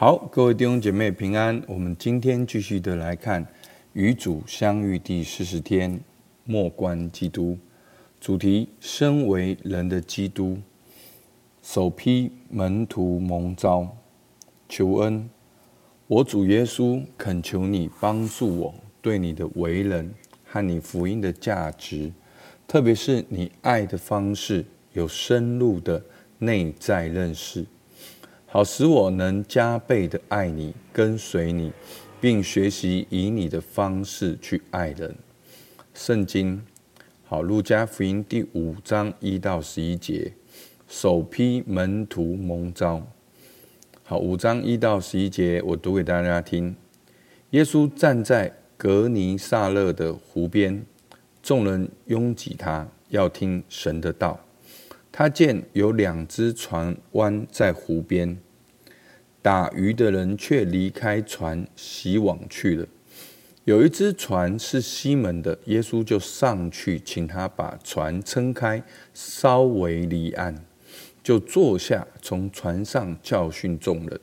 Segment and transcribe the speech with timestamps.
[0.00, 1.62] 好，各位弟兄姐妹平安。
[1.66, 3.46] 我们今天继续的来看
[3.92, 6.00] 与主相遇第四十天，
[6.44, 7.58] 默观基督。
[8.18, 10.56] 主题：身为人的基督，
[11.62, 13.94] 首批门徒蒙召，
[14.70, 15.28] 求恩。
[16.06, 20.14] 我主耶稣恳求你帮助我，对你的为人
[20.46, 22.10] 和你福音的价值，
[22.66, 24.64] 特别是你爱的方式，
[24.94, 26.02] 有深入的
[26.38, 27.66] 内在认识。
[28.52, 31.70] 好，使我能加倍的爱你，跟随你，
[32.20, 35.14] 并学习以你的方式去爱人。
[35.94, 36.60] 圣经，
[37.24, 40.32] 好，路加福音第五章一到十一节，
[40.88, 43.06] 首批门徒蒙召。
[44.02, 46.74] 好，五章一到十一节，我读给大家听。
[47.50, 50.84] 耶稣站在革尼撒勒的湖边，
[51.40, 54.40] 众人拥挤他，要听神的道。
[55.12, 58.38] 他见有两只船弯在湖边，
[59.42, 62.86] 打鱼的人却离开船，洗网去了。
[63.64, 70.64] 有一只船是西门的，耶稣就上去，请他把船撑开，稍微离岸，
[71.22, 74.20] 就坐下，从船上教训众人。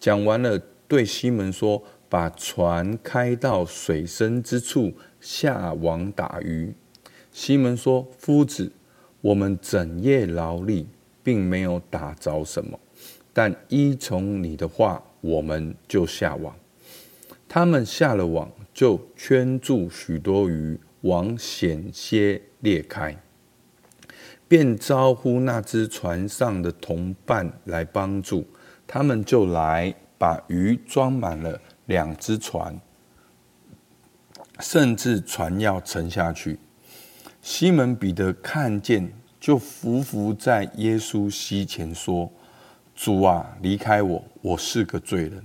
[0.00, 6.74] 讲完了，对西门说：“把船开到水深之处，下网打鱼。”
[7.30, 8.72] 西门说：“夫子。”
[9.22, 10.86] 我们整夜劳力，
[11.22, 12.78] 并没有打着什么，
[13.32, 16.54] 但依从你的话，我们就下网。
[17.48, 23.16] 他们下了网，就圈住许多鱼，网险些裂开，
[24.48, 28.46] 便招呼那只船上的同伴来帮助。
[28.86, 32.78] 他们就来把鱼装满了两只船，
[34.60, 36.58] 甚至船要沉下去。
[37.42, 42.30] 西门彼得看见，就伏伏在耶稣膝前说
[42.94, 45.44] ：“主啊，离开我，我是个罪人。”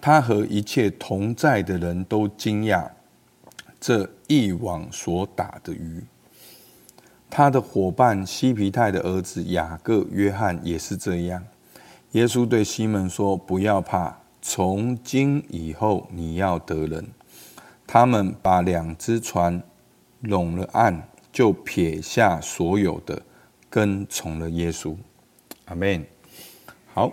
[0.00, 2.88] 他和一切同在的人都惊讶
[3.80, 6.04] 这一网所打的鱼。
[7.28, 11.44] 他的伙伴西皮泰的儿子雅各、约翰也是这样。
[12.12, 17.04] 耶稣对西门说：“不要怕，从今以后你要得人。”
[17.88, 19.60] 他们把两只船
[20.20, 21.02] 拢了岸，
[21.32, 23.22] 就撇下所有的，
[23.70, 24.96] 跟从了耶稣。
[25.66, 26.04] 阿门。
[26.92, 27.12] 好，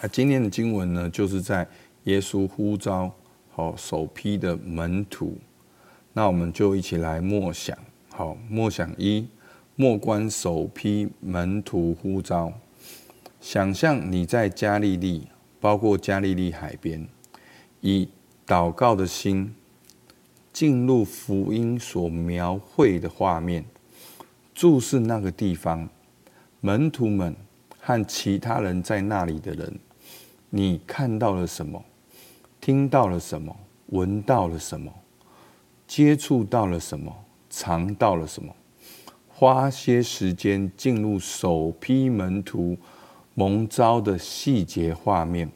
[0.00, 1.68] 那今天的经文呢，就是在
[2.04, 3.12] 耶稣呼召
[3.50, 5.36] 好首批的门徒。
[6.12, 7.76] 那我们就一起来默想。
[8.10, 9.28] 好，默想一，
[9.76, 12.52] 默观首批门徒呼召。
[13.40, 15.28] 想象你在加利利，
[15.60, 17.06] 包括加利利海边，
[17.80, 18.08] 以
[18.46, 19.54] 祷告的心。
[20.58, 23.64] 进入福音所描绘的画面，
[24.52, 25.88] 注视那个地方，
[26.60, 27.32] 门徒们
[27.78, 29.78] 和其他人在那里的人，
[30.50, 31.80] 你看到了什么？
[32.60, 33.56] 听到了什么？
[33.90, 34.92] 闻到了什么？
[35.86, 37.16] 接触到了什么？
[37.48, 38.52] 尝到了什么？
[39.28, 42.76] 花些时间进入首批门徒
[43.34, 45.48] 蒙召的细节画面，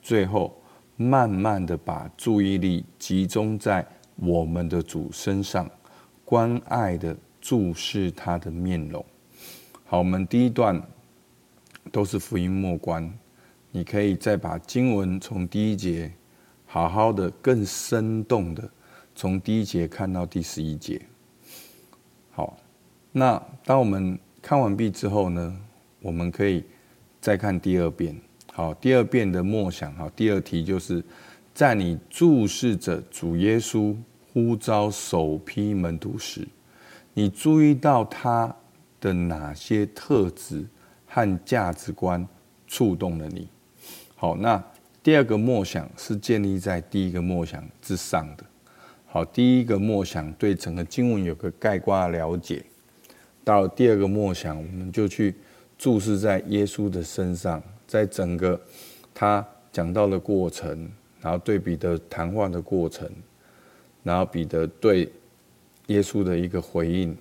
[0.00, 0.58] 最后
[0.96, 3.86] 慢慢的把注意力集中在。
[4.20, 5.70] 我们的主身上，
[6.24, 9.04] 关爱的注视他的面容。
[9.84, 10.82] 好，我们第一段
[11.92, 13.10] 都是福音默观，
[13.70, 16.12] 你可以再把经文从第一节
[16.66, 18.68] 好好的、更生动的
[19.14, 21.00] 从第一节看到第十一节。
[22.32, 22.58] 好，
[23.12, 25.56] 那当我们看完毕之后呢，
[26.00, 26.64] 我们可以
[27.20, 28.20] 再看第二遍。
[28.52, 31.04] 好，第二遍的默想，好，第二题就是。
[31.54, 33.92] 在你注视着主耶稣
[34.38, 36.46] 呼召首批门徒时，
[37.12, 38.54] 你注意到他
[39.00, 40.64] 的哪些特质
[41.08, 42.24] 和价值观
[42.68, 43.48] 触动了你？
[44.14, 44.62] 好，那
[45.02, 48.44] 第二个默想是建立在第一个默想之上的。
[49.06, 52.64] 好，第一个默想对整个经文有个概括了解，
[53.42, 55.34] 到第二个默想，我们就去
[55.76, 58.60] 注视在耶稣的身上，在整个
[59.12, 60.88] 他讲到的过程。
[61.20, 63.10] 然后对比的谈话的过程，
[64.08, 65.12] 然后彼得对
[65.88, 67.14] 耶稣的一个回应，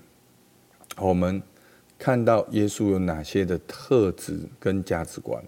[0.96, 1.44] 我们
[2.00, 5.44] 看到耶稣有哪些的特质跟价值观。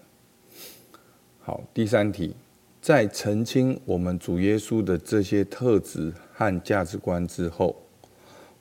[1.39, 2.35] 好，第三题，
[2.81, 7.83] 在澄清我们主耶稣的这些特质和价值观之后，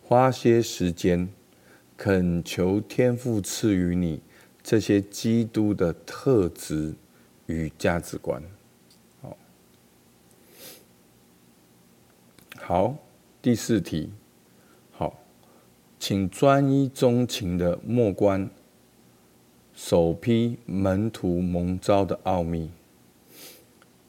[0.00, 1.28] 花些时间
[1.96, 4.22] 恳求天父赐予你
[4.62, 6.94] 这些基督的特质
[7.46, 8.40] 与价值观。
[12.60, 12.94] 好，
[13.40, 14.10] 第四题，
[14.90, 15.18] 好，
[15.98, 18.50] 请专一钟情的默观
[19.72, 22.70] 首批门徒蒙召的奥秘，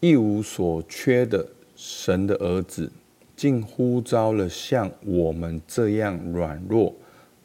[0.02, 2.92] 一无所缺的神的儿子，
[3.36, 6.94] 竟呼召了像我们这样软弱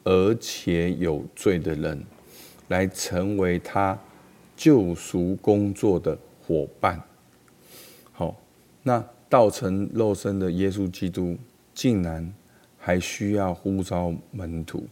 [0.03, 2.03] 而且有罪的人，
[2.67, 3.97] 来成为他
[4.57, 7.01] 救赎工作的伙伴。
[8.11, 8.35] 好，
[8.83, 11.37] 那道成肉身的耶稣基督，
[11.73, 12.33] 竟然
[12.77, 14.87] 还需要呼召门徒，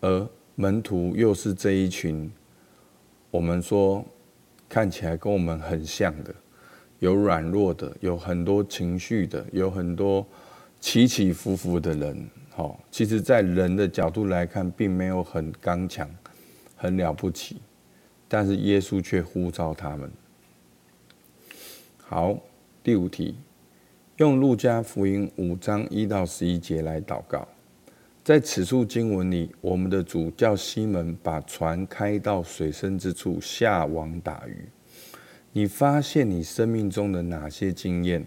[0.00, 2.30] 而门徒又是这一群。
[3.30, 4.04] 我们说，
[4.68, 6.34] 看起来跟我们很像的，
[6.98, 10.26] 有软弱的，有很多情绪的，有很多
[10.80, 12.28] 起起伏伏的人。
[12.50, 16.06] 好，其实，在人的角度来看，并没有很刚强、
[16.76, 17.56] 很了不起，
[18.28, 20.10] 但是耶稣却呼召他们。
[21.98, 22.38] 好，
[22.84, 23.36] 第五题，
[24.16, 27.46] 用路加福音五章一到十一节来祷告。
[28.24, 34.66] 在此处经文里，我们的主叫西门把船开到水深之处下网打鱼。
[35.52, 38.26] 你发现你生命中的哪些经验？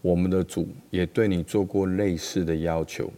[0.00, 3.08] 我们的主也对你做过类似的要求。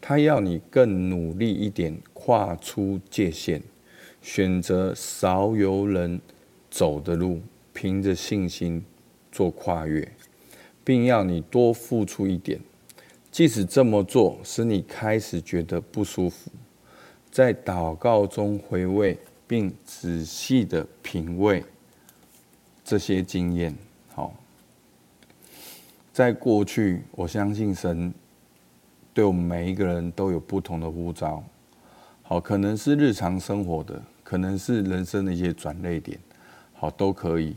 [0.00, 3.60] 他要你更努力一点，跨出界限，
[4.22, 6.20] 选择少有人
[6.70, 7.40] 走的路，
[7.72, 8.80] 凭着信心
[9.30, 10.06] 做跨越，
[10.84, 12.60] 并要你多付出一点。
[13.30, 16.50] 即使这么做使你开始觉得不舒服，
[17.30, 19.16] 在祷告中回味
[19.46, 21.64] 并仔细的品味
[22.84, 23.72] 这些经验。
[24.12, 24.34] 好，
[26.12, 28.12] 在过去，我相信神
[29.14, 31.42] 对我们每一个人都有不同的呼召。
[32.22, 36.18] 好，可能是日常生活的，可能是人生的一些转捩点，
[36.74, 37.54] 好，都可以。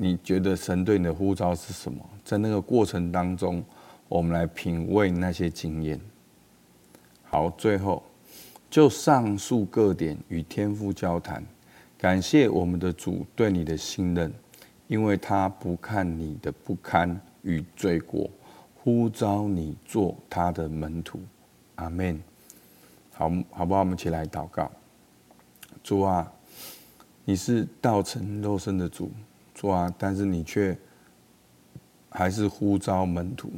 [0.00, 1.98] 你觉得神对你的呼召是什么？
[2.24, 3.64] 在那个过程当中。
[4.08, 6.00] 我们来品味那些经验。
[7.24, 8.02] 好，最后
[8.70, 11.44] 就上述各点与天父交谈，
[11.98, 14.32] 感谢我们的主对你的信任，
[14.86, 18.30] 因为他不看你的不堪与罪过，
[18.76, 21.20] 呼召你做他的门徒。
[21.74, 22.18] 阿门。
[23.12, 23.80] 好，好不好？
[23.80, 24.70] 我们一起来祷告。
[25.84, 26.32] 主啊，
[27.26, 29.10] 你是道成肉身的主，
[29.58, 30.78] 主啊，但是你却
[32.08, 33.50] 还是呼召门徒。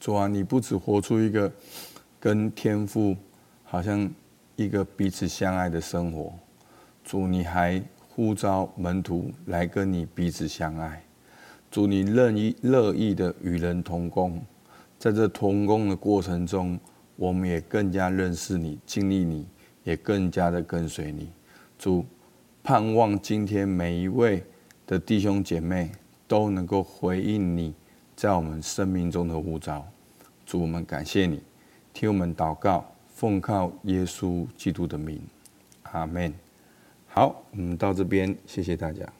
[0.00, 1.52] 主啊，你不只活出一个
[2.18, 3.16] 跟天父
[3.62, 4.10] 好像
[4.56, 6.32] 一个彼此相爱的生活，
[7.04, 11.00] 主，你还呼召门徒来跟你彼此相爱。
[11.70, 14.42] 主，你乐意乐意的与人同工，
[14.98, 16.76] 在这同工的过程中，
[17.14, 19.46] 我们也更加认识你，经历你，
[19.84, 21.30] 也更加的跟随你。
[21.78, 22.04] 主，
[22.64, 24.42] 盼望今天每一位
[24.92, 25.90] 的弟兄姐妹
[26.28, 27.72] 都能够回应你。
[28.14, 29.88] 在我们生命中的呼召，
[30.44, 31.42] 主，我们感谢你，
[31.94, 35.18] 替我们祷告，奉靠耶稣基督的名，
[35.84, 36.34] 阿门。
[37.06, 39.10] 好，我们到这边，谢谢大家。